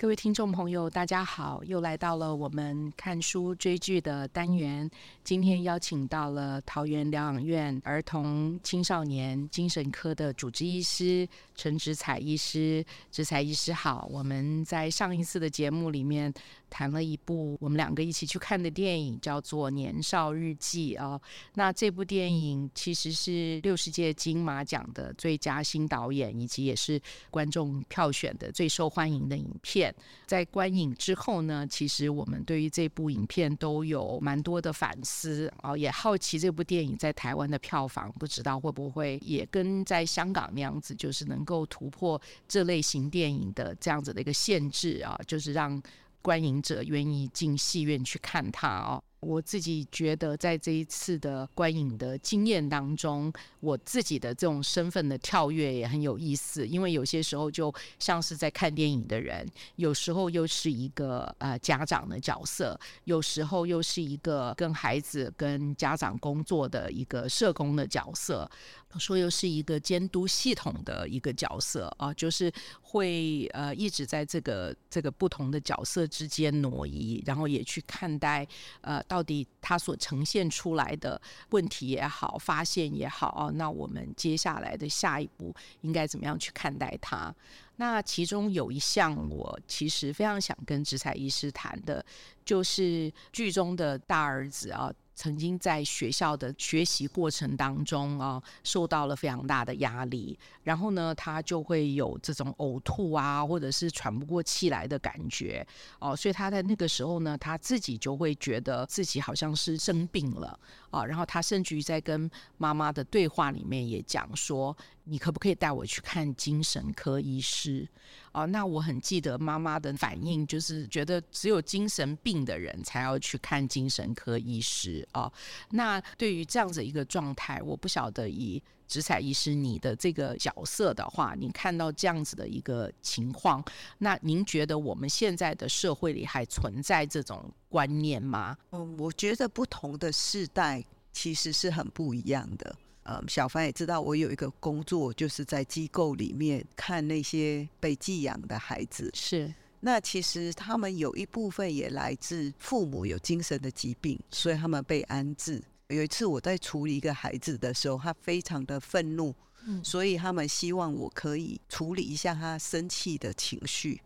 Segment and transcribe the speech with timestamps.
[0.00, 4.90] 各位听众朋友，大家好，又来到了我们看书追剧的单元。
[5.22, 12.82] 今天邀请到了桃园疗养院儿童青少年精神科的主治医师陈植彩医师。
[13.12, 16.32] 植彩医师好，我们在上一次的节目里面
[16.70, 21.20] 谈了一部我们两个一起去看的电影，叫做《年少日记》啊。
[21.56, 26.98] 那这部电影其实是六十届金马奖的最佳新导演，以及也是
[27.30, 29.89] 观众票选的最受欢迎的影片。
[30.26, 45.80] 在观影之后呢，其实我们对于这部影片都有蛮多的反思哦，也好奇这部电影在台湾的票房，不知道会不会也跟在香港那样子，就是能够突破这类型电影的这样子的一个限制啊，就是让
[46.22, 49.02] 观影者愿意进戏院去看它哦。
[49.20, 53.30] 我自己觉得，在这一次的观影的经验当中，
[53.60, 56.66] 我自己的这种身份的跳跃也很有意思。
[56.66, 68.50] 因为有些时候就像是在看电影的人，有时候又是一个呃家长的角色，有时候又是一个跟孩子、跟家长工作的一个社工的角色，
[68.98, 78.46] 说又是一个监督系统的一个角色啊，就是会呃一直在这个这个不同的角色之间挪移，然后也去看待
[78.80, 79.00] 呃。
[79.10, 87.34] 到底他所呈现出来的问题也好，发现也好啊，那我们接下来的下一步应该怎么样去看待它？
[87.76, 92.04] 那其中有一项我其实非常想跟植彩医师谈的，
[92.44, 94.92] 就是剧中的大儿子啊。
[95.20, 105.66] 曾经在学校的学习过程当中啊，受到了非常大的压力，然后呢，他就会有这种呕吐啊，或者是喘不过气来的感觉
[105.98, 110.58] 哦，所以他在那个时候呢，他自己就会觉得自己好像是生病了
[110.90, 114.74] 啊，然后他甚至于在跟妈妈的对话里面也讲说。
[115.10, 117.86] 你可不可以带我去看精神科医师？
[118.32, 125.30] 哦，那我很记得妈妈的反应，就是觉得只有精神病的人才要去看精神科医师哦，
[125.70, 133.64] 那对于这样子一个状态，我不晓得以植彩医师你的这个角色的话，你看到这样子的一个情况，
[133.98, 138.56] 那您觉得我们现在的社会里还存在这种观念吗？
[138.70, 142.76] 嗯，我觉得不同的世代其实是很不一样的。
[143.04, 149.10] 嗯，小凡也知道，我有一个工作，就是在机构里面看那些被寄养的孩子。
[149.14, 155.62] 是，那其实他们有一部分也来自父母有精神的疾病，所以他们被安置。
[155.88, 159.34] 有一次我在处理一个孩子的时候，他非常的愤怒，
[159.64, 164.00] 嗯，所以他们希望我可以处理一下他生气的情绪。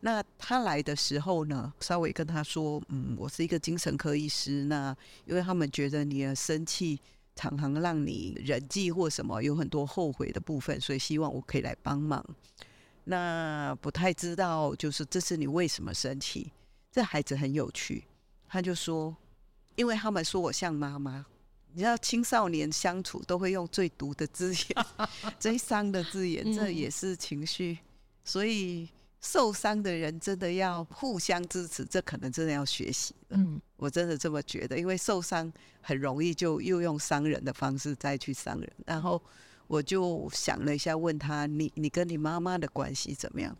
[0.00, 6.98] 那他来的时候呢，稍微跟他说，嗯，我是一个精神科医师，那因为他们觉得你的生气。
[7.40, 12.22] 常常让你人际或什么有很多后悔的部分，所以希望我可以来帮忙。
[13.04, 16.52] 那不太知道，就是这是你为什么生气？
[16.92, 18.04] 这孩子很有趣，
[18.46, 19.16] 他就说
[19.74, 21.24] ：“因为他们说我像妈妈。
[21.72, 24.86] 你知道，青少年相处都会用最毒的字眼、
[25.38, 27.78] 最伤的字眼，这也是情绪，
[28.22, 28.86] 所以。”
[29.20, 33.36] 受伤的人真的要互相支持，这可能真的要学习的。
[33.36, 38.72] 嗯，我真的这么觉得，因为受伤很容易就又用伤人的方式再去伤人。
[38.86, 39.20] 然后
[39.66, 43.56] 我就想了一下，问他：“你你跟你妈妈的关系怎么样？”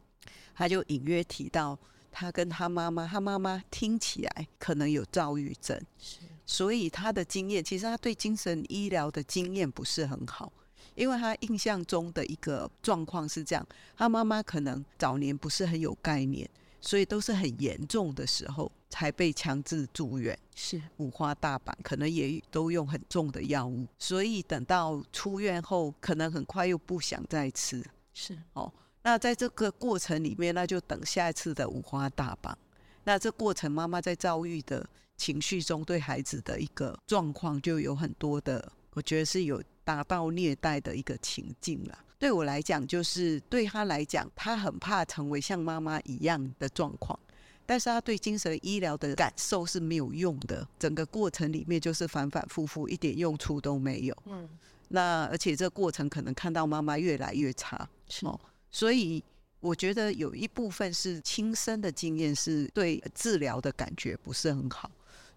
[0.55, 1.79] 他就隐约提到
[2.11, 10.53] 他跟他妈妈，他妈妈听起来可能有躁郁症，是，所以他的经验其实他对精神医疗的经验不是很好。
[11.01, 13.67] 因为他印象中的一个状况是这样，
[13.97, 16.47] 他妈妈可能早年不是很有概念，
[16.79, 27.83] 所以都是很严重的时候才被强制住院，是五花大绑，可能也都用很重的药物，所以等到出院后，可能很快又不想再吃，
[28.13, 28.71] 是哦。
[29.03, 32.57] 那在这个过程里面，那就等下一次的五花大绑。
[33.05, 34.87] 那这过程，妈妈在遭遇的
[35.17, 39.63] 情绪中，对孩子的一个状况就有很多的，我觉得是有。
[39.91, 41.99] 达到虐待的一个情境了。
[42.17, 47.19] 对我来讲，就是对他来讲，他很怕成为像妈妈一样的状况，
[47.67, 50.65] 但是他对精神医疗的感受是没有用的。
[50.79, 54.17] 整个过程里面就是反反复复，一点用处都没有。
[54.27, 54.49] 嗯，
[54.89, 58.39] 那而且这个过程可能看到妈妈越来越差，是哦。
[58.71, 59.21] 所以
[59.59, 64.89] 我觉得有一部分是亲身的经验，是对治疗的感觉不是很好。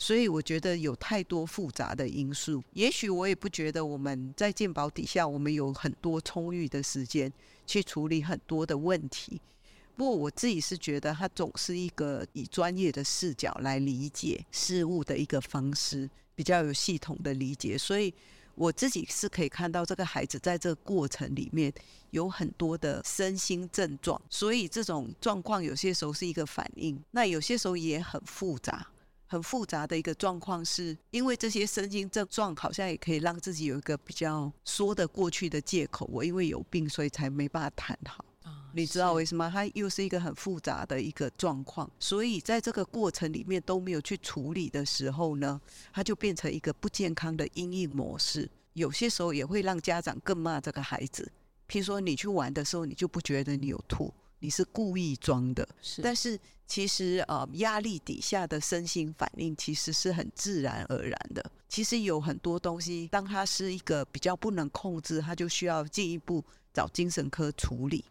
[0.03, 7.31] 所以我觉得有太多复杂的因素，也许我也不觉得我们在健保底下，我们有很多充裕的时间
[7.65, 9.39] 去处理很多的问题。
[9.95, 17.77] 不过我自己是觉得，它总是一个以专业的视角来理解事物的一个方式，比较有系统的理解。
[17.77, 18.13] 所以
[18.55, 21.73] 我自己是可以看到这个孩子在这个过程里面
[22.09, 28.85] 有很多的身心症状，所以这种状况有些时候是一个反应，那有些时候也很复杂。
[29.33, 36.07] 很复杂的一个状况，是因为这些身心症状好像也可以让自己有一个比较说得过去的借口。
[36.11, 38.23] 我因为有病，所以才没办法谈好。
[38.73, 39.49] 你知道为什么？
[39.51, 45.59] 它又是一个很复杂的一个状况，所以在这个过程里面都没有去处理的时候呢，
[45.91, 48.47] 它就变成一个不健康的阴影模式。
[48.73, 51.31] 有些时候也会让家长更骂这个孩子。
[51.67, 54.13] 譬如说，你去玩的时候，你就不觉得你有吐。
[54.43, 56.37] 你是故意装的，是，但是
[56.67, 61.51] 其实呃，压力底下的身心反应其实是很自然而然的。
[61.69, 66.43] 其实有很多东西，当它是一个比较不能控制，它就需要进一步
[66.73, 68.03] 找精神科处理。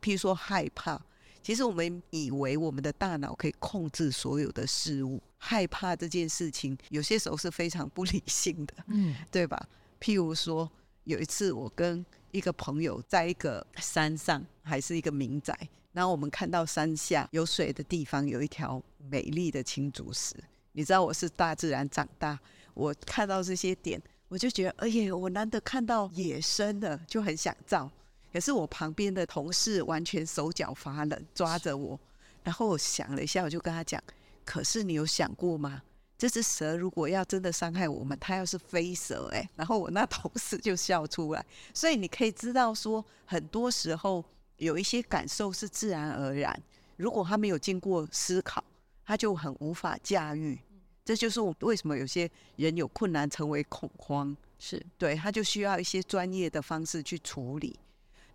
[0.00, 1.02] 譬如说害怕，
[1.42, 9.68] 其实我们以为我们的大脑可以控制所有的事物，害怕这件事情有些时候是非常不理性的，嗯，对吧？
[10.00, 10.70] 譬如说
[11.02, 15.56] 有一次我跟一个朋友在一个山上，还是一个民宅，
[15.92, 20.34] 然后我们看到山下有水的地方有一条美丽的青竹石。
[20.72, 22.38] 你知道我是大自然长大，
[22.72, 27.90] 我看到这些点，我就觉得，哎呀，我难得看到野生的，就很想照。
[28.32, 32.00] 可是我旁边的同事完全手脚发冷，抓着我，
[32.42, 34.02] 然后我想了一下，我就跟他讲，
[34.46, 35.82] 可是你有想过吗？
[36.22, 41.44] 这只蛇如果要真的伤害我们，它要是飞蛇哎，然后我那同事就笑出来。
[41.74, 44.24] 所以你可以知道说，很多时候
[44.58, 46.56] 有一些感受是自然而然，
[46.96, 48.62] 如果他没有经过思考，
[49.04, 50.56] 他就很无法驾驭。
[51.04, 57.76] 这就是我为什么有些人有困难成为恐慌，是对，他就需要一些专业的方式去处理。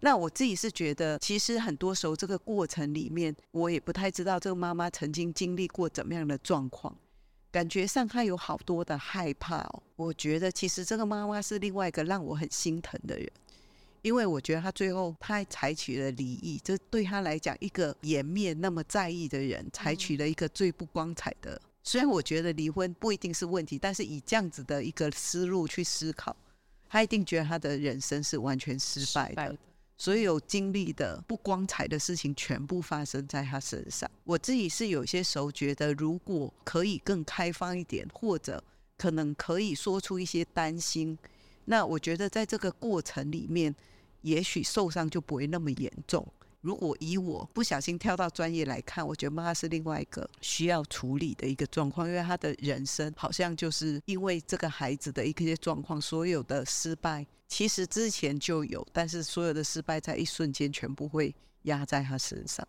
[0.01, 6.94] 那我自己是觉得，其实很多时候这个过程里面，我也不太知道这个妈妈曾经经历过怎么样的状况。
[7.57, 13.27] 感觉上他有好多的害怕哦，我觉得其实这个妈妈是另外一个让我很心疼的人，
[14.04, 21.59] 因为我觉得他最后他还采取了离异，这对他来讲一个颜面那么在意的人，采取了一个最不光彩的。
[21.83, 26.36] 虽然我觉得离婚不一定是问题，但是以这样子的一个思路去思考，
[26.88, 29.57] 他一定觉得他的人生是完全失败的。
[29.98, 34.10] 所有经历的不光彩的事情全部发生在他身上。
[34.24, 38.64] 我自己是有些时候觉得，如果可以更开放一点，或者
[38.98, 41.18] 可能可以说出一些担心，
[41.66, 43.76] 那我觉得在这个过程里面，
[44.22, 46.26] 也许受伤就不会那么严重。
[46.68, 57.25] 如果以我不小心跳到专业来看，我觉得妈妈是另外一个需要处理的一个状况，因为他的人生好像就是因为这个孩子的一些状况，所有的失败。
[57.48, 62.68] 其实之前就有，但是所有的失败在一瞬间全部会压在他身上。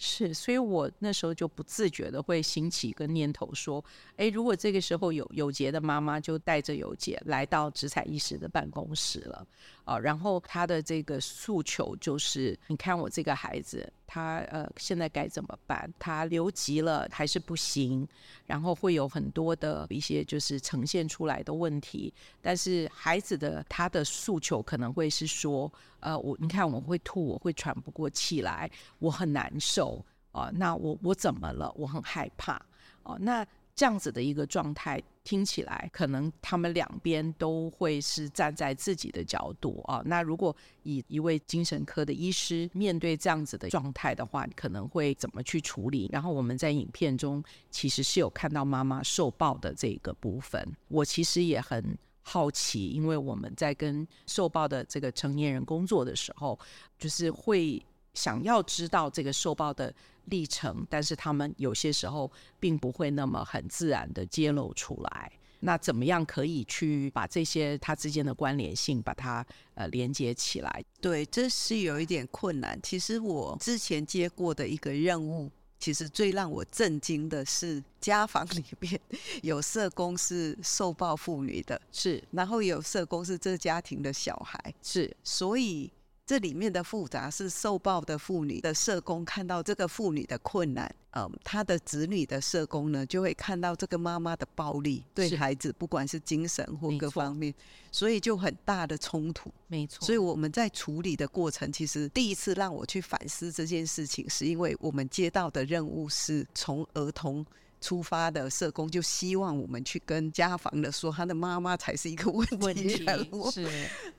[0.00, 3.84] 是，所以我那时候就不自觉的会兴起一个念头说：
[4.16, 9.46] 哎，如果这个时候有有杰的妈妈就带着有杰来到职采医师的办公室了。
[9.88, 15.90] 啊，然后他的这个诉求就是，你看我这个孩子，他呃现在该怎么办？
[15.98, 18.06] 他留级了还是不行？
[18.44, 22.12] 然后会有很多的一些就是呈现出来的问题。
[22.42, 30.50] 但是孩子的他的诉求可能会是说，呃，我你看我会吐，我会喘不过气来，我很难受啊。
[30.52, 31.72] 那我我怎么了？
[31.74, 32.60] 我很害怕
[33.04, 33.16] 哦。
[33.18, 33.42] 那
[33.74, 35.02] 这样子的一个状态。
[35.28, 40.00] 听起来可能他们两边都会是站在自己的角度啊。
[40.06, 46.08] 那如果以一位精神科的医师面对这样子的状态的话，可能会怎么去处理？
[46.10, 50.66] 然后我们在影片中其实是有看到妈妈受暴的这个部分。
[50.88, 56.58] 我其实也很好奇，因为我们在跟受暴的这个成年人工作的时候，
[56.98, 59.94] 就是会想要知道这个受暴的。
[60.28, 62.30] 历程，但是他们有些时候
[62.60, 65.32] 并不会那么很自然的揭露出来。
[65.60, 69.44] 那怎么样可以去把这些它之间的关联性把它
[69.74, 70.84] 呃连接起来？
[71.00, 72.78] 对，这是有一点困难。
[72.80, 79.00] 其实我之前接过的一个任务，其实最让我震惊的是，家访里面
[79.42, 85.90] 有社工是受暴妇女的，是，然后有社工是这个家庭的小孩，是，所以。
[86.28, 97.54] 这里面的复杂是受暴的妇女的社工看到这个妇女的困难，嗯，她的子女的社工呢就会看到这个妈妈的暴力对孩子，不管是精神或各方面，
[97.90, 99.50] 所以就很大的冲突。
[99.68, 107.42] 没错，所以我们在处理的过程，其实第一次让我去反思这件事情，是因为我们接到的任务是从儿童。
[107.80, 113.50] 出发的社工就希望我们去跟家访的说，他的妈妈才是一个问题人物。
[113.50, 113.68] 是，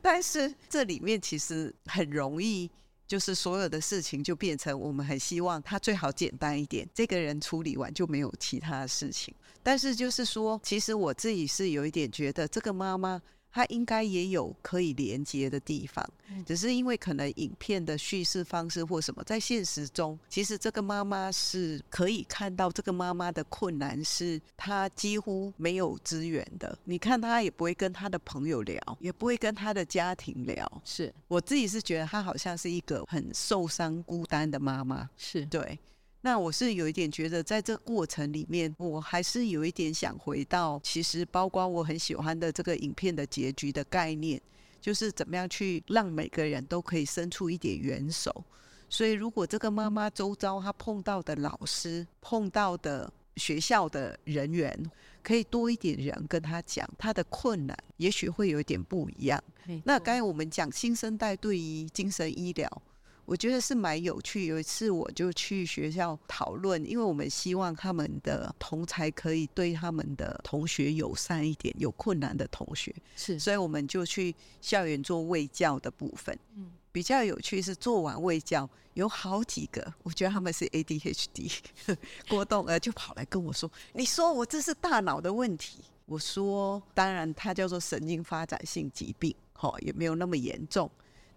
[0.01, 2.69] 但是这里面其实很容易，
[3.07, 9.33] 就是所有的事情就变成我们很希望他最好简单一点，这个人处理完就没有其他的事情。
[9.61, 16.07] 但是就是说，其实我自己是有一点觉得，这个妈妈它应该也有可以连接的地方，
[16.45, 26.77] 只是因为可能影片的叙事方式或什么，在现实中，其实这个妈妈是可以看到这个妈妈的困难，是她几乎没有资源的。
[26.83, 30.81] 你看她也不会跟她的朋友聊，也不会跟她的家庭聊。
[30.85, 35.09] 是我自己是觉得她好像是一个很受伤、孤单的妈妈。
[35.17, 35.79] 是对。
[36.21, 44.41] 那我是有一点觉得，在这个过程里面，我还是有一点想回到，其实包括我很喜欢的这个影片的结局的概念，
[44.81, 48.43] 就是怎么样去让每个人都可以伸出一点援手。
[48.89, 54.77] 所以，如果这个妈妈周遭她碰到的老师、碰到的学校的人员，
[55.23, 59.41] 可以多一点人跟她讲她的困难，也许会有一点不一样。
[59.85, 62.81] 那刚才我们讲新生代对于精神医疗。
[63.29, 64.47] 我觉得是蛮有趣。
[64.47, 76.35] 有一次我就去学校讨论，因为我们希望他们的同才可以对他们的同学友善一点，有困难的同学是，所以我们就去校园做卫教的部分。
[76.55, 81.59] 嗯，比较有趣是做完卫教，有好几个，我觉得他们是 ADHD，
[82.27, 90.89] 郭栋呃就跑来跟我说：“你说我这是大脑的问题？”我说：“当然，它叫做神经发展性疾病，齁，也没有那么严重。”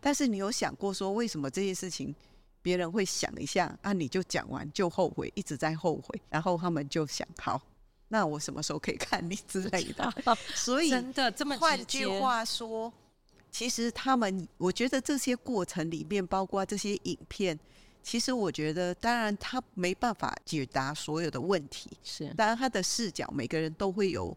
[0.04, 2.12] 但是你有想过说，为什么这些事情
[2.60, 3.92] 别人会想一下啊？
[3.92, 7.62] 你就讲完就后悔，一直在后悔，然后他们就想，好，
[8.08, 10.12] 那我什么时候可以看你之类的？
[10.56, 12.92] 所以真的这么换句话说，
[13.52, 17.56] 其实他们，我觉得这些过程里面，包括这些影片，
[18.02, 24.36] 其实我觉得，当然他没办法解答所有的问题，是，当然他的视角，每个人都会有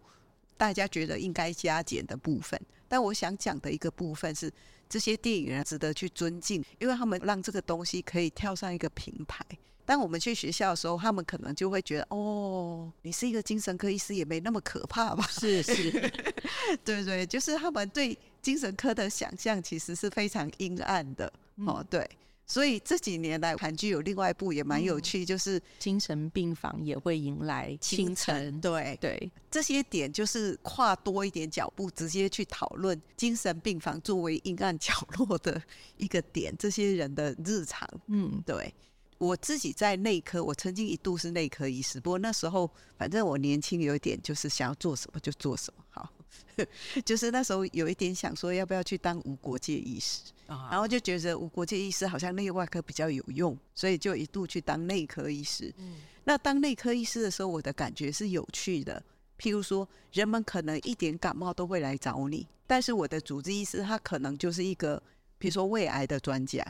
[0.58, 2.62] 大家觉得应该加减的部分。
[2.88, 4.54] 但我想讲的一个部分是。
[4.88, 9.46] 这些电影人值得去尊敬，因为他们让这个东西可以跳上一个平台。
[9.86, 15.24] 当我们去学校的时候，他们可能就会觉得，哦，你是一个精神科医师，也没那么可怕吧？
[15.30, 15.92] 是 是，
[16.84, 21.32] 对对，就是他们对精神科的想象其实是非常阴暗的。
[21.58, 22.10] 嗯、哦，对。
[22.48, 28.16] 所以这几年来，韩剧有另外一部也蛮有趣，嗯、就是精神病房也会迎来清晨。
[28.16, 35.62] 清晨对对，这些点就是跨多一点脚步，直接去讨论精神病房作为阴暗角落的
[35.98, 37.90] 一个点，这些人的日常。
[38.08, 38.74] 嗯，对。
[39.18, 45.84] 我自己在内科，我曾经一度是内科医师，不过那时候反正我年轻，有一点就是想要做什么就做什么。
[45.90, 46.12] 好，
[47.06, 50.22] 就是那时候有一点想说，要不要去当无国界医师。
[50.48, 55.74] 然后就觉得无国界医师好像内外科比较有用，所以就一度去当内科医师。
[55.78, 59.02] 嗯，那当内科医师的时候，我的感觉是有趣的。
[59.40, 65.02] 譬如说，人们可能一点感冒都会来找你，但是我的主治医师他可能就是一个，
[65.40, 66.64] 比如说胃癌的专家。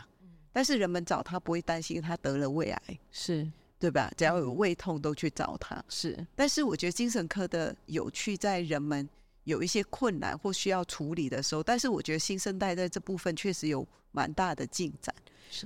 [0.53, 3.45] 但是人们找他不会担心他得了胃癌，是
[3.77, 4.09] 对吧？
[4.15, 5.83] 只要有胃痛都去找他。
[5.89, 9.09] 是，但是我觉得精神科的有趣在人们。
[9.45, 15.15] 有一些困难或需要处理的时候，但是我觉得新生代在这部分确实有蛮大的进展。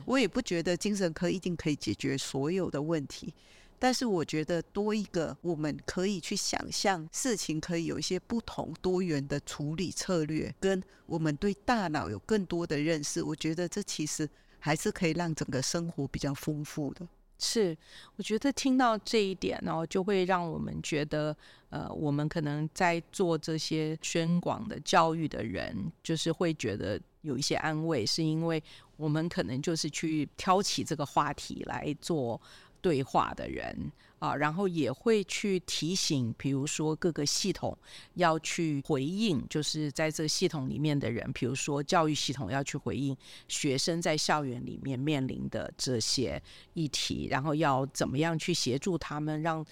[0.05, 3.33] 我也不觉得精神科一定可以解决所有的问题，
[3.79, 17.07] 但是我觉得多一个我们可以去想象事情可以有一些不同多元的处理策略，跟我们对大脑有更多的认识，我觉得这其实还是可以让整个生活比较丰富的。
[17.39, 17.75] 是，
[18.17, 21.35] 我觉得听到这一点呢，就会让我们觉得，
[21.69, 28.61] 呃，我们可能在做这些宣广的教育的人，就是会觉得有一些安慰，是因为
[28.97, 32.39] 我们可能就是去挑起这个话题来做。
[32.81, 37.77] 对话的人啊，然后也会去提醒，比如说各个系统
[38.13, 43.15] 要去回应，就是在这个系统里面的人，比如说教育系统要去回应
[43.47, 46.41] 学生在校园里面面临的这些
[46.73, 49.65] 议题，然后要怎么样去协助他们，让。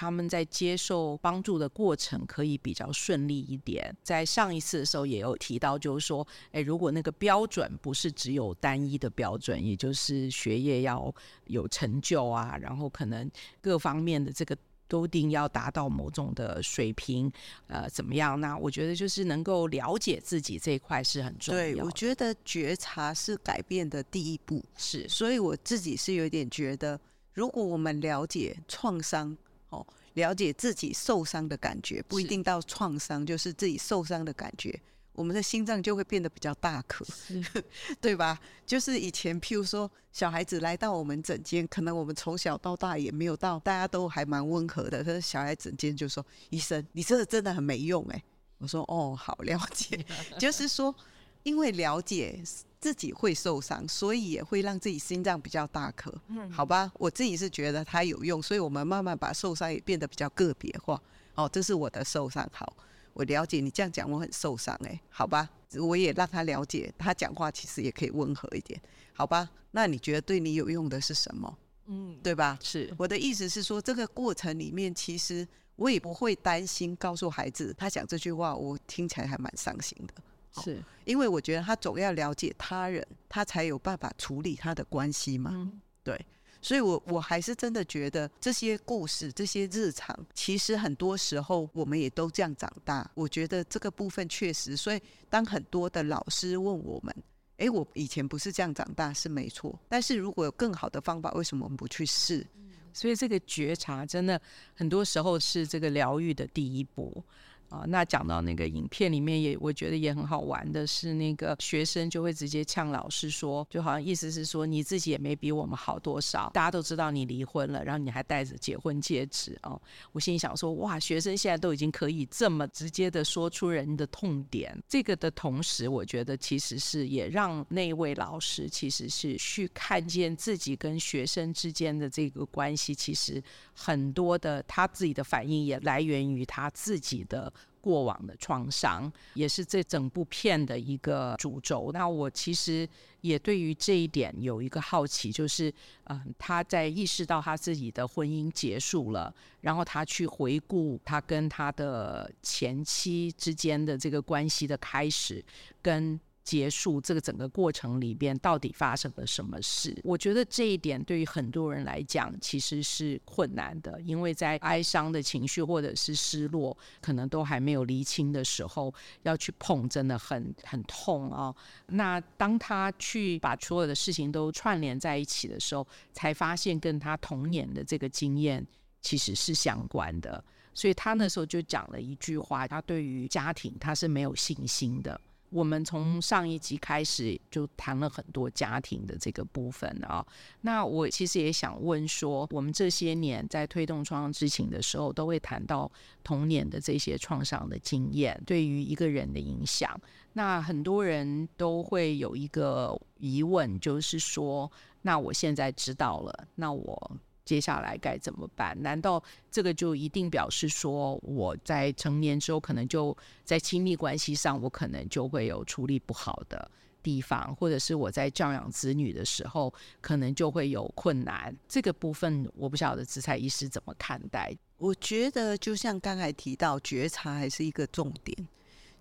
[0.00, 3.92] 他们在接受帮助的过程可以比较顺利一点。
[4.04, 11.12] 在上一次的时候也有提到，就是说，诶，如果那个标准不是只有单一的标准，也就是学业要
[11.46, 13.28] 有成就啊，然后可能
[13.60, 17.28] 各方面的这个都一定要达到某种的水平，
[17.66, 18.40] 呃，怎么样？
[18.40, 21.72] 那我觉得就是能够了解自己这一块是很重要的。
[21.72, 24.64] 对，我觉得觉察是改变的第一步。
[24.76, 27.00] 是，所以我自己是有点觉得，
[27.34, 29.36] 如果我们了解创伤。
[29.70, 34.80] 哦，了解自己受伤的感觉，不一定到创伤，就是自己受伤的感觉，
[35.12, 37.04] 我们的心脏就会变得比较大颗，
[38.00, 38.38] 对吧？
[38.66, 48.22] 就是以前，譬如说，小孩子来到我们诊间，可能我们从小到大也没有到，大家都还蛮温和的，可是小孩诊间就说：“医生，你这个真的很没用。”哎，
[48.58, 50.04] 我说：“哦，好了解。
[50.38, 50.94] ”就是说，
[51.42, 52.42] 因为了解。
[52.80, 61.00] 自己会受伤，所以也会让自己心脏比较大颗，嗯，好吧，我自己是觉得它有用，所以我们慢慢把受伤也变得比较个别化。
[61.34, 62.76] 哦，这是我的受伤，好，
[63.12, 65.48] 我了解你这样讲，我很受伤，哎，好吧，
[65.80, 68.80] 我也让他了解，他讲话其实也可以温和一点，
[69.12, 69.48] 好吧？
[69.70, 71.58] 那你觉得对你有用的是什么？
[71.86, 72.58] 嗯，对吧？
[72.62, 80.14] 是我的意思是说，这个过程里面，其实我也不会担心告诉孩子，他讲这句话，我听起来还蛮伤心的。
[80.50, 85.50] 是因为我觉得他总要了解他人，他才有办法处理他的关系嘛。
[85.54, 86.18] 嗯、对，
[86.60, 93.08] 所以我我还是真的觉得这些故事、这些日常，其实很多时候我们也都这样长大。
[93.14, 95.00] 我觉得这个部分确实，所以
[95.30, 97.14] 当很多的老师问我们。
[97.58, 99.76] 哎，我以前不是这样长大，是没错。
[99.88, 102.46] 但是如果有更好的方法，为什么我们不去试？
[102.92, 104.40] 所以这个觉察真的
[104.74, 107.20] 很多时候是这个疗愈的第一步。
[107.68, 119.78] 啊，那讲到那个影片里面也，我觉得也很好玩的是，那个学生就会直接呛老师说，就好像意思是说你自己也没比我们好多少，大家都知道你离婚了，然后你还戴着结婚戒指哦。
[120.12, 133.42] 我心里想说，哇，学生现在都已经可以这么直接的说出人的痛点，这个的同时，我觉得其实是也让那位老师其实是去看见自己跟学生之间的这个关系，其实
[133.74, 137.52] 很多的他自己的反应也来源于他自己的。
[137.80, 141.90] 过往的创伤也是这整部片的一个主轴。
[141.92, 142.88] 那我其实
[143.22, 145.72] 也对于这一点有一个好奇，就是，
[146.04, 155.44] 嗯、他在意识到他自己的婚姻结束了，然后他去回顾他跟他的前妻之间的这个关系的开始，
[155.82, 156.18] 跟。
[156.48, 159.94] 结束这个整个过程里边到底发生了什么事？
[160.02, 168.90] 我觉得这一点对于很多人来讲其实是困难的，因为在哀伤的情绪或者是失落可能都还没有厘清的时候，
[169.24, 171.54] 要去碰真的很很痛啊。
[171.88, 178.66] 那当他去把所有的事情都串联在一起的时候，才发现跟他童年的这个经验
[179.02, 180.42] 其实是相关的。
[180.72, 185.20] 所以他那时候就讲了一句话：他对于家庭他是没有信心的。
[185.50, 190.24] 我们从上一集开始就谈了很多家庭的这个部分啊。
[190.60, 195.90] 那我其实也想问说，我们这些年在推动创伤知情的时候，都会谈到
[196.22, 199.98] 童年的这些创伤的经验对于一个人的影响。
[200.34, 204.70] 那很多人都会有一个疑问，就是说，
[205.02, 207.16] 那我现在知道了，那我。
[207.48, 208.76] 接下来该怎么办？
[208.82, 216.70] 难道这个就一定表示说我在成年之后，可能就在亲密关系上，我可能就会有处理不好的
[217.02, 221.56] 地方，或者是我在教养子女的时候，可能就会有困难？
[221.66, 224.54] 这个部分我不晓得姿彩医师怎么看待？
[224.76, 228.46] 我觉得就像刚才提到，觉察还是一个重点。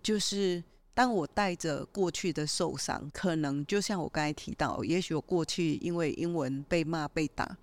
[0.01, 7.57] 就是当我带着过去的受伤，可能就像我刚才提到，也许我过去因为英文被骂被打。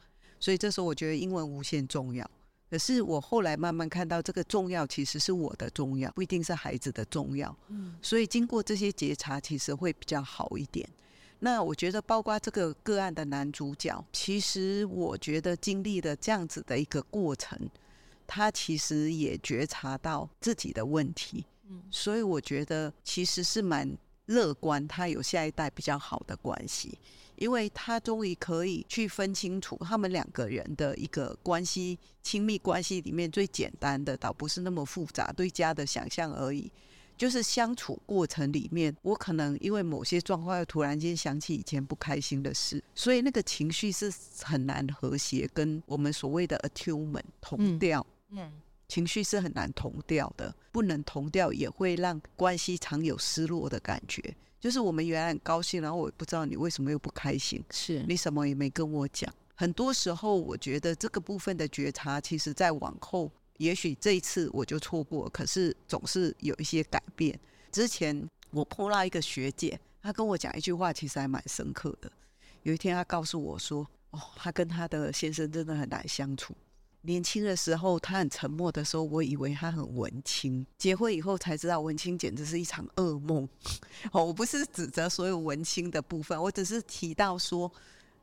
[0.44, 2.30] 所以这时候我觉得英文无限重要，
[2.68, 7.56] 可是我后来慢慢看到这个重要其实是我的重要，不一定是孩子的重要。
[7.68, 10.86] 嗯，所以经过这些觉察，其实会比较好一点。
[11.38, 17.58] 那我觉得包括这个个案的男主角，其实我觉得经历了这样子的一个过程，
[18.26, 21.46] 他其实也觉察到自己的问题。
[21.70, 26.98] 嗯，所以我觉得其实是蛮乐观，他有下一代比较好的关系。
[27.36, 36.70] 因为他终于可以去分清楚他们两个人的一个关系，亲密关系里面最简单的，倒不是那么复杂对家的想象而已。
[37.16, 48.04] 就是相处过程里面，我可能因为某些状况，又突然间想起以前不开心的事，所以那个情绪是很难和谐，跟我们所谓的 attunement 同调。
[48.30, 48.52] 嗯，嗯，
[48.94, 54.22] 情绪是很难同调的，不能同调也会让关系常有失落的感觉。
[54.60, 59.28] 就是我们原来很高兴，然后我也不知道你为什么又不开心，是你什么也没跟我讲。
[59.56, 67.36] 很多时候，我觉得这个部分的觉察，其实在往后，也许这一次我就错过，可是总是有一些改变。
[67.72, 72.08] 之前我碰到一个学姐，她跟我讲一句话，其实还蛮深刻的。
[72.62, 76.54] 有一天，她告诉我说：“哦，她跟她的先生真的很难相处。”
[77.06, 80.66] 年轻的时候，他很沉默的时候，我以为他很文青。
[80.78, 83.46] 结婚以后才知道，文青简直是一场噩梦。
[84.10, 87.70] 哦，我不是指责所有文青的部分，我只是提到说，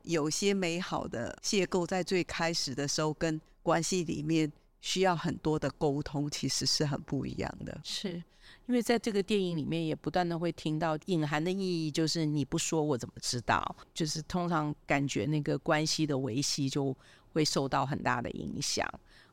[0.02, 7.80] 有些美好的邂逅在最开始的时候，跟关系里面需要很多的沟通，其实是很不一样的。
[7.84, 8.20] 是
[8.66, 13.76] 因为在这个电影里面，也不断的会听到隐含的意义，就是你不说我怎么知道？
[13.94, 16.96] 就是通常感觉那个关系的维系就。
[17.32, 18.86] 会受到很大的影响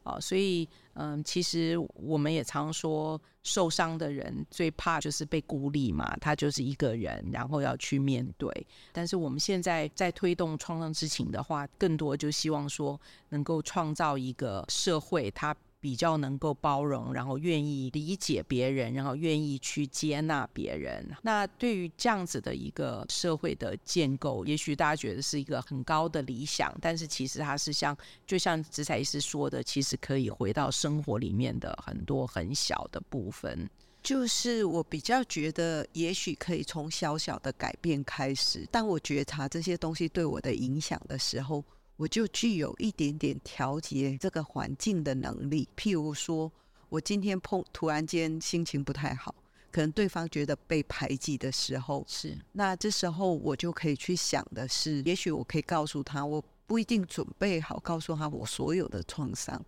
[0.03, 8.67] 啊，所以嗯，其实我们也常说，受伤的人最怕就是被孤立嘛，他就是一个人，然后要去面对。
[8.91, 21.05] 但是我们现在在推动创伤之情的话，更多就希望说能够创造一个社会，他比较能够包容，然后愿意理解别人，然后愿意去接纳别人。
[21.21, 33.69] 那对于这样子的一个社会的建构，也许大家觉得是一个很高的理想，但是其实它是像，就像植彩医师说的，其实可以回到生活里面的很多很小的部分。
[34.01, 38.65] 就是我比较觉得，也许可以从小小的改变开始。
[38.71, 41.61] 当我觉察这些东西对我的影响的时候，
[41.99, 45.67] 我就具有一点点调节这个环境的能力。
[45.75, 46.49] 譬如说，
[46.87, 49.35] 我今天碰突然间心情不太好，
[49.69, 59.61] 可能对方觉得被排挤的时候，是那这时候我就可以去想的是，也许我可以告诉他，我不一定准备好告诉他我所有的创伤。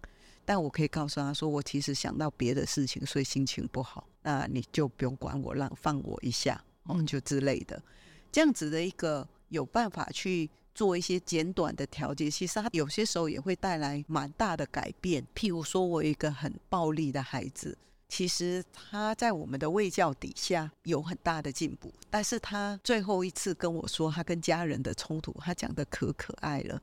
[0.45, 4.07] 但我可以告诉他说，我其实想到别的事情，所以心情不好。
[4.23, 7.83] 那你就不用管我，让放我一下，嗯，就之类的，
[8.31, 15.25] 这样子的一个有办法去做一些简短的调节，其实他有些时候也会带来蛮大的改变。
[15.35, 17.77] 譬如说，我一个很暴力的孩子，
[18.09, 26.81] 其实他在我们的卫教底下有很大的进步，但是他最后一次跟我说他跟家人的冲突，他讲得可可爱了，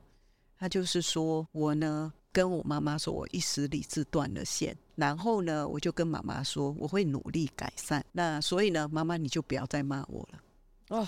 [0.57, 2.13] 他就是说我呢。
[2.31, 8.05] 跟我妈妈说，我一时理智断了线，然后呢，我就跟妈妈说，我会努力改善。
[8.11, 10.39] 那所以呢，妈妈你就不要再骂我了。
[10.89, 11.07] 哦，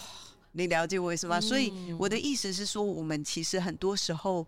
[0.54, 1.40] 你了解我意思吗？
[1.40, 4.46] 所以我的意思是说，我们其实很多时候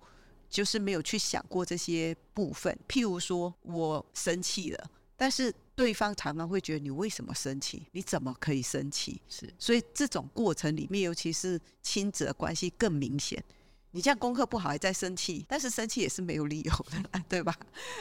[0.49, 2.77] 就是没有去想过这些部分。
[2.87, 7.87] 譬如说我生气了，但是对方常常会觉得你为什么生气？
[7.93, 9.21] 你怎么可以生气？
[9.29, 13.43] 是，所以这种过程里面，尤其是亲子的关系更明显。
[13.95, 17.55] 你这样功课不好还在生气，但是生气也是没有理由的， 对吧？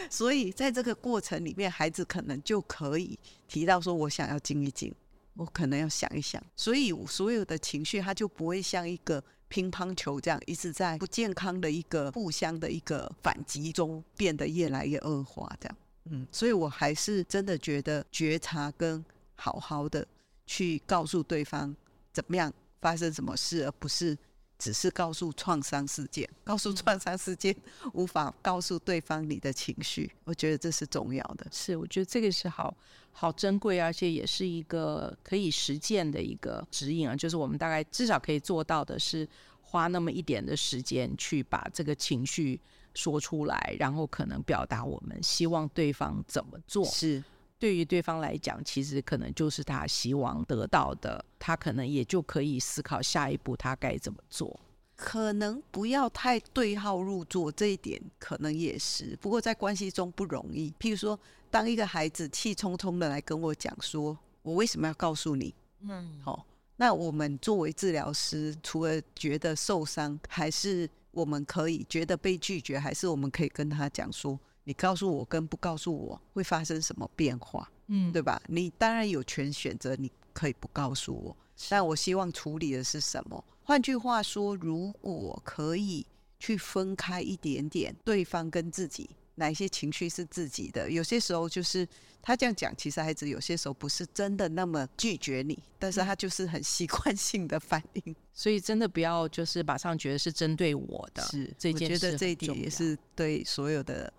[0.08, 4.94] 所以在这个过程里面，孩子可能就可以提到说：“我想要静一静，
[5.34, 15.54] 我可能要想一想。”所以所有的情绪，它就不会像一个乒乓球这样一直在不健康的一个互相的一个反击中变得越来越恶化。
[15.60, 20.06] 这样，嗯，所以我还是真的觉得觉察跟好好的
[20.46, 21.74] 去告诉对方
[22.12, 24.16] 怎么样发生什么事，而不是。
[24.62, 27.52] 只是告诉创伤事件，告诉创伤事件，
[27.94, 30.08] 无法告诉对方你的情绪。
[30.22, 31.44] 我觉得这是重要的。
[31.50, 32.72] 是，我觉得这个是好
[33.10, 37.16] 好珍贵，而且也是一个可以实践的一个指引啊。
[37.16, 39.28] 就是我们大概至少可以做到的是，
[39.60, 42.60] 花那么一点的时间去把这个情绪
[42.94, 46.84] 说出来，然后可能表达我们希望对方怎么做。
[46.84, 47.20] 是。
[47.62, 54.58] 对于对方来讲，其实可能就是他希望得到的，他可能也就可以思考下一步他该怎么做。
[54.96, 59.16] 可能不要太对号入座，这一点可能也是。
[59.20, 60.74] 不过在关系中不容易。
[60.80, 61.16] 譬如说，
[61.52, 65.54] 当一个孩子气冲冲的来跟我讲说：“我为什么要告诉你？”
[65.88, 66.44] 嗯，好、哦，
[66.78, 74.36] 那我们作为治疗师，除了觉得受伤，还是我们可以觉得被拒绝，还是我们可以跟他讲说。
[74.64, 78.40] 你告诉我跟不告诉我会发生什么变化，嗯，对吧？
[78.46, 81.36] 你当然有权选择，你可以不告诉我，
[81.68, 83.44] 但我希望处理的是什么？
[83.64, 86.06] 换句话说，如果可以
[86.38, 91.86] 去分开一点点，对方跟自己哪一些情绪是自己的，有些时候就是
[92.20, 104.12] 他这样讲，其实孩子有些时候不是真的那么拒绝你，但是他就是很习惯性的反应，所以真的不要就是马上觉得是针对我的，是这件事，我觉得这一点也是对所有的。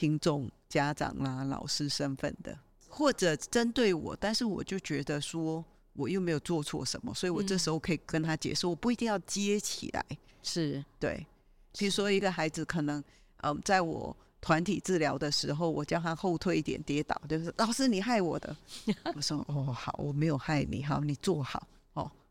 [0.00, 2.58] 听众、家长啦、老师身份的，
[2.88, 10.02] 或者针对我，但是我就觉得说，我又没有做错什么，所以我这时候可以跟他解释，我不一定要接起来。
[10.42, 11.26] 是对，
[11.76, 13.04] 比如说一个孩子可能，
[13.42, 18.56] 嗯，在我团体治疗的时候，我叫他后退一点，跌倒，就是老师你害我的。
[19.14, 21.68] 我说哦好，我没有害你，好，你坐好。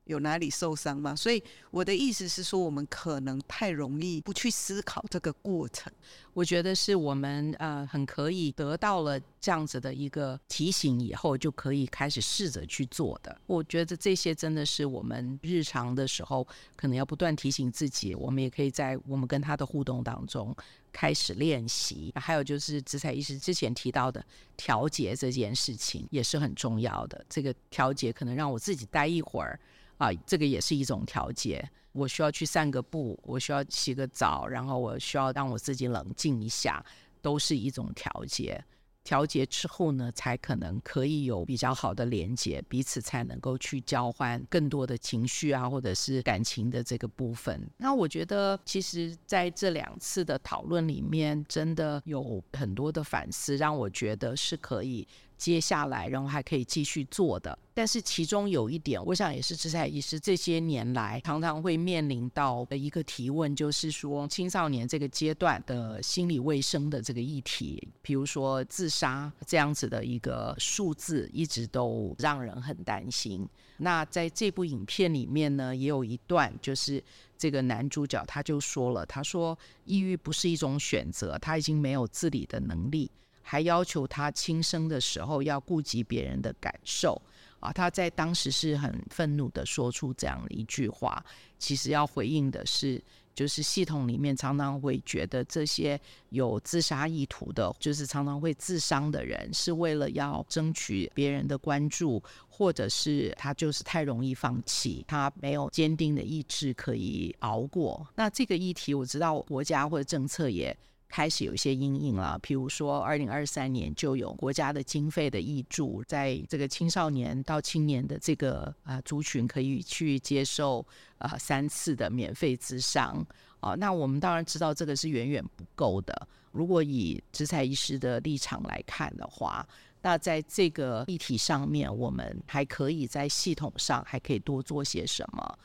[0.10, 1.16] 有哪里受伤吗？
[1.16, 5.94] 所以我的意思是说，我们可能太容易不去思考这个过程。
[6.34, 13.40] 我觉得是我们呃很可以得到了这样子的一个提醒以后，就可以开始试着去做的。
[13.46, 18.16] 我觉得这些真的是我们日常的时候可能要不断提醒自己。
[18.16, 20.56] 我们也可以在我们跟他的互动当中
[20.92, 22.12] 开始练习。
[22.16, 24.26] 还有就是紫彩医师之前提到的
[24.58, 27.24] 调节这件事情也是很重要的。
[27.30, 29.60] 这个调节可能让我自己待一会儿。
[30.00, 31.64] 啊，这个也是一种调节。
[31.92, 36.84] 我需要去散个步，我需要洗个澡，然后我需要让我自己冷静一下，
[37.22, 38.64] 都是一种调节。
[39.04, 47.68] 调节之后呢，才可能可以有比较好的连接，彼此才能够去交换更多的情绪啊，或者是感情的这个部分。
[47.78, 55.08] 那我觉得，其实在这两次的讨论里面，真的有很多的反思，让我觉得是可以
[55.40, 57.58] 接下来，然后还可以继续做的。
[57.74, 73.48] 但是其中有一点，我想也是智彩医师这些年来常常会面临到的一个提问，就是说青少年这个阶段的心理卫生的这个议题，比如说自杀这样子的一个数字，一直都让人很担心。
[73.78, 77.02] 那在这部影片里面呢，也有一段，就是
[77.38, 83.10] 这个男主角他就说了，他说抑郁不是一种选择，他已经没有自理的能力。
[83.42, 87.20] 还要求他轻生的时候要顾及别人的感受
[87.60, 87.72] 啊！
[87.74, 91.24] 他在当时是很愤怒的说出这样的一句话。
[91.58, 93.04] 其实要回应的是，
[93.36, 96.00] 就是系统里面常常会觉得这些
[96.30, 108.08] 有自杀意图的，就是常常会自伤的人，是为了要争取别人的关注，或者是他就是太容易放弃，他没有坚定的意志可以熬过。
[108.16, 110.78] 那这个议题我知道国家或者政策也。
[111.10, 120.86] 开始有一些阴影了，譬如说，二零二三年就有国家的经费的挹注，在这个青少年到青年的这个啊族群，可以去接受
[121.18, 123.26] 啊三次的免费咨商
[123.60, 123.74] 啊。
[123.74, 126.28] 那我们当然知道这个是远远不够的。
[126.52, 129.68] 如果以智彩医师的立场来看的话，
[130.02, 135.60] 那在这个议题上面，我们还可以在系统上还可以多做些什么？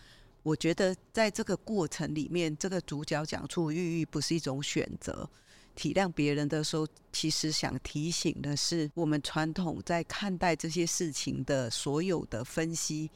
[0.44, 5.26] 我觉得在这个过程里面，这个主角讲出抑郁不是一种选择，
[5.74, 13.10] 体谅别人的时候，其实想提醒的是，我们传统在看待这些事情的所有的分析，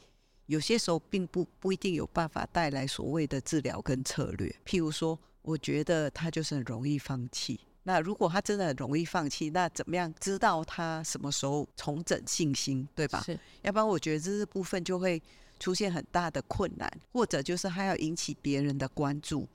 [0.47, 4.51] 有些时候并不不一定有办法带来所谓的治疗跟策略。
[4.65, 7.59] 譬如说，我觉得他就是很容易放弃。
[7.83, 13.21] 那如果他真的很容易放弃，那怎么样知道他什么时候重整信心，对吧？
[13.23, 13.39] 是。
[13.61, 15.21] 要不然，我觉得这个部分就会。
[15.59, 19.47] 出现很大的困难，或者就是他要引起别人的关注。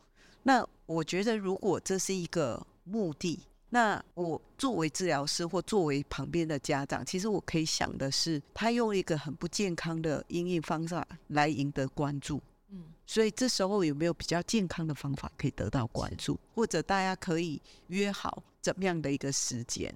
[0.42, 3.40] 那我觉得，如果这是一个目的，
[3.70, 12.40] 那我作为治疗师或作为旁边的家长，其实我可以想的是，他用一个很不健康的因应方法来赢得关注。
[12.68, 16.38] 嗯，所以这时候有没有比较健康的方法可以得到关注？
[16.54, 19.92] 或者大家可以约好怎么样的一个时间？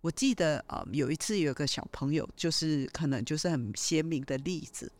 [0.00, 4.90] 我记得啊，有一次有个小朋友，就是可能就是很鲜明的例子。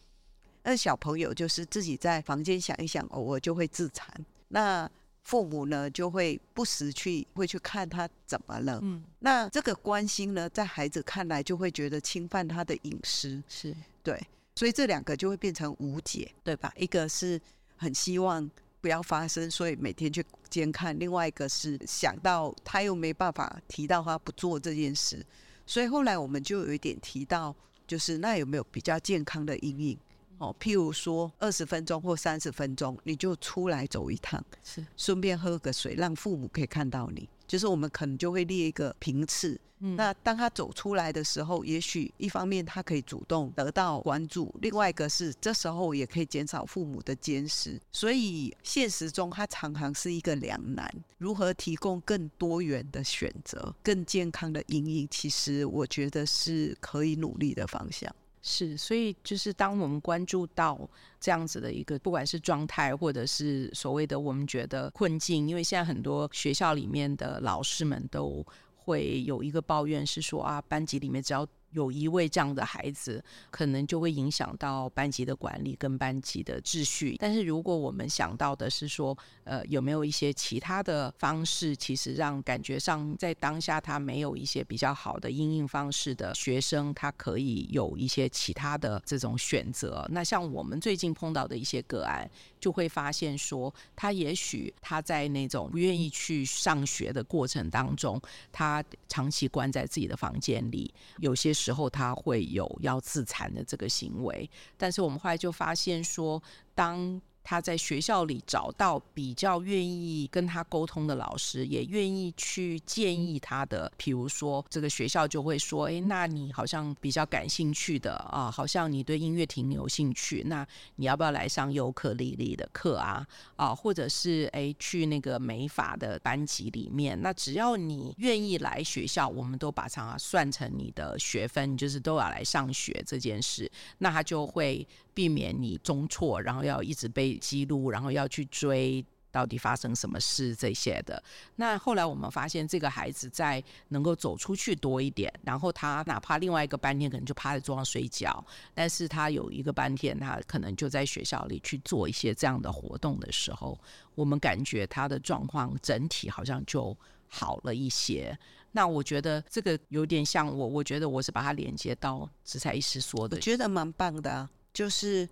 [0.62, 4.06] 那小朋友就是自己在房间想一想，偶尔就会自残。
[4.48, 4.90] 那
[5.22, 8.80] 父母呢，就会不时去会去看他怎么了。
[8.82, 14.20] 嗯，那这个关心呢，在孩子看来就会觉得侵犯他的隐私，是对，
[14.56, 16.72] 所以这两个就会变成无解，对吧？
[16.76, 17.40] 一个是
[17.76, 25.24] 很希望不要发生，所以每天去监看；另外一个是想到他又没办法提到他不做这件事，
[25.66, 27.54] 所以后来我们就有一点提到，
[27.86, 29.98] 就是那有没有比较健康的因应？
[30.40, 37.28] 哦，譬如说二十分钟或三十分钟，你就出来走一趟，是顺便喝个水，让父母可以看到你。
[37.46, 47.78] 就是我们可能就会列一个频次，嗯，那当他走出来的时候，也许一方面他可以主动得到关注，另外一个是这时候也可以减少父母的监视。
[47.92, 58.14] 所以现实中，他常常是一个两难，如何提供更多元的选择、更健康的因应，其实我觉得是可以努力的方向。
[58.42, 60.88] 是，所以就是当我们关注到
[61.20, 68.44] 这样子的一个，不管是状态，或者是所谓的我们觉得困境，因为现在很多学校里面的老师们都
[68.76, 77.16] 会有一个抱怨，是说啊，班级里面只要有一位这样的孩子，可能就会影响到班级的管理跟班级的秩序。
[77.20, 90.04] 但是如果我们想到的是说，呃，有没有一些其他的方式，其实让感觉上在当下他没有一些比较好的应应方式的学生，他可以有一些其他的这种选择。
[90.10, 92.28] 那像我们最近碰到的一些个案，
[92.58, 101.54] 就会发现说，他也许他在那种不愿意去上学的过程当中，他长期关在自己的房间里，有些。
[101.60, 106.42] 时候他会有要自残的这个行为，但是我们后来就发现说，
[106.74, 113.90] 当他在学校里找到比较愿意跟他沟通的老师，也愿意去建议他的。
[113.96, 123.26] 比如说，这个学校就会说：“哎，那你好像比较感兴趣的啊，好像你对音乐挺有兴趣，那你要不要来上尤克里里的课啊？
[123.56, 127.20] 啊，或者是哎，去那个美法的班级里面？
[127.20, 141.22] 那只要你愿意来学校，我们都把它算成你的学分，就是都要来上学这件事，那他就会。”避免你中错，然后要一直被记录，然后要去追到底发生什么事这些的。
[141.54, 148.44] 那后来我们发现，这个孩子在能够走出去多一点，然后他哪怕另外一个半天可能就趴在桌上睡觉，
[148.74, 153.78] 但是他有一个半天，他可能就在学校里去做一些这样的活动的时候，
[154.16, 156.96] 我们感觉他的状况整体好像就
[157.28, 158.36] 好了一些。
[158.72, 164.48] 那我觉得这个有点像我，我觉得我是把它连接到植才医师说的，我觉得蛮棒的。
[164.72, 165.28] 就是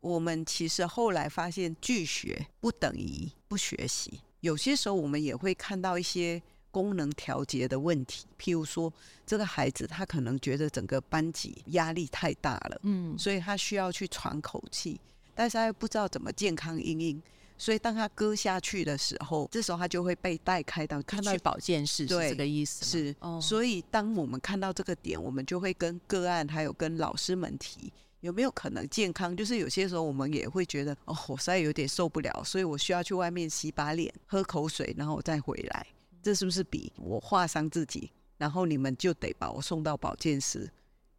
[0.00, 4.20] 我们其实后来发现，拒学不等于不学习。
[4.40, 8.92] 有些时候我们也会看到一些功能调节的问题，譬如说
[9.24, 15.00] 这个孩子他可能觉得整个班级压力太大了，嗯，所以他需要去喘口气，
[15.34, 17.22] 但是他又不知道怎么健康因应。
[17.58, 22.84] 所以当他割下去的时候，这时候他就会被带开到看到去保健室，是这个意思。
[22.84, 29.36] 是，哦、所以当我们看到这个点，我们就会跟个案还有跟老师们提，有没有可能健康？
[29.36, 35.86] 就是有些时候我们也会觉得，哦，我实在有点受不了，所以我需要去外面洗把脸、喝口水，然后我再回来。
[36.22, 40.72] 这是不是比我划伤自己，然后你们就得把我送到保健室，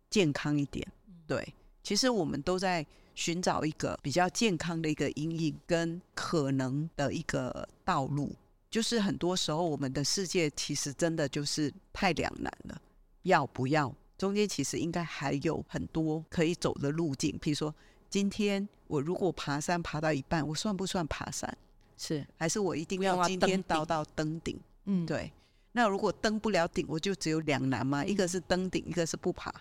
[0.10, 0.88] 健康一点？
[1.28, 2.84] 对，其实我们都在。
[3.16, 8.36] 寻找一个比较健康的一个阴影跟可能的一个道路，
[8.72, 12.82] 就是很多时候我们的世界其实真的就是太两难了，
[13.22, 13.94] 要不要？
[14.24, 17.38] 中间其实应该还有很多可以走的路径。
[17.42, 17.76] 譬如说，
[18.10, 21.58] 今天我如果爬山爬到一半，我算不算爬山？
[21.98, 24.58] 是还是我一定要今天到到登顶？
[24.86, 25.30] 嗯，对。
[25.74, 29.54] 那如果登不了顶，我就只有两难嘛，一个是登顶，一个是不爬。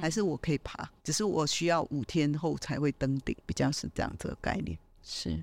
[0.00, 4.76] 还是我可以爬，只是我需要五天后才会登顶，比较是这样这个概念。
[5.00, 5.40] 是，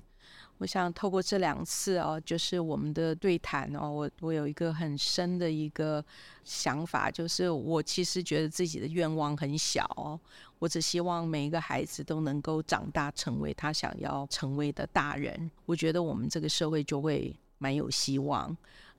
[0.58, 6.04] 我想透过这两次哦，就是我们的对谈哦，我我有一个很深的一个
[6.44, 10.18] 想法，就是我其实觉得自己的愿望很小，
[10.58, 18.56] 我只希望每一个孩子都能够长大成为他想要成为的大人，我觉得我们这个社会就会蛮有希望。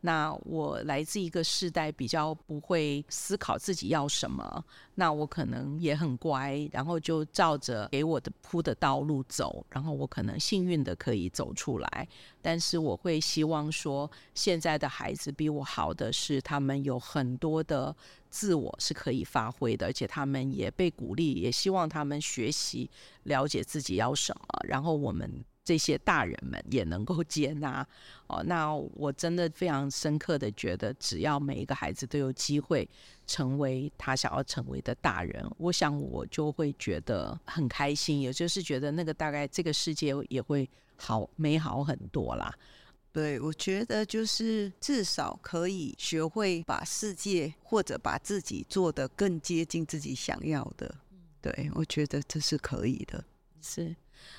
[0.07, 4.63] 那我来自一个世代比较不会思考自己要什么，
[4.95, 12.07] 那我可能也很乖，然后就照着给我的铺的道路走，然后我可能幸运的可以走出来。
[12.41, 17.93] 但是我会希望说，现在的孩子比我好的是，他们有很多的
[18.29, 22.89] 自我是可以发挥的，而且他们也被鼓励，也希望他们学习
[23.23, 25.43] 了解自己要什么，然后我们。
[25.67, 27.85] 这些大人们也能够接纳
[28.27, 32.87] 哦，那我真的非常深刻的觉得，只要每一个孩子都有机会
[33.25, 42.49] 成为他想要成为的大人，我想我就会觉得很开心，也就是觉得那个大概这个世界也会好美好很多啦。
[43.11, 50.95] 对，我觉得就是至少可以学会把世界或者把自己做得更接近自己想要的。
[51.41, 53.21] 对，我觉得这是可以的，
[53.61, 53.93] 是。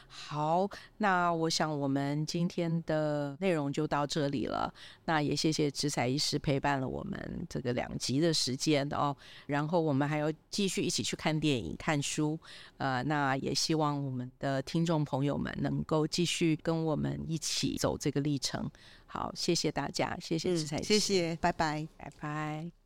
[0.07, 4.73] 好，那我想我们今天的内容就到这里了。
[5.05, 9.15] 那也谢谢植彩医师陪伴了我们这个两集的时间哦。
[9.47, 12.39] 然后我们还要继续一起去看电影、看书。
[12.79, 18.69] 呃，那也希望我们的听众朋友们能够继续跟我们一起走这个历程。
[19.07, 22.78] 好，谢谢大家，谢谢植彩医师，嗯，谢谢，拜拜，拜拜。